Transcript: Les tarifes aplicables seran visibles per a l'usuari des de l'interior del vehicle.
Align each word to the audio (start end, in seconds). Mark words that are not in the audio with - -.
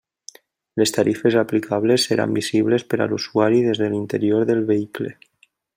Les 0.81 0.93
tarifes 0.95 1.37
aplicables 1.41 2.07
seran 2.11 2.33
visibles 2.39 2.87
per 2.95 3.01
a 3.01 3.09
l'usuari 3.13 3.61
des 3.67 3.83
de 3.83 3.93
l'interior 3.95 4.49
del 4.53 4.65
vehicle. 4.75 5.17